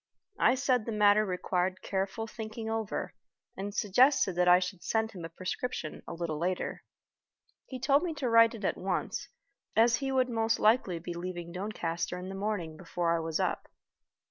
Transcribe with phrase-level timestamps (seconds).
[0.39, 3.13] I said the matter required careful thinking over,
[3.55, 6.83] and suggested that I should send him a prescription a little later.
[7.67, 9.29] He told me to write it at once,
[9.75, 13.67] as he would most likely be leaving Doncaster in the morning before I was up.